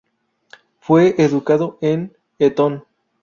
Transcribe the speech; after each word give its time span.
Fue 0.79 1.13
educado 1.19 1.77
en 1.79 2.17
Eton. 2.39 2.85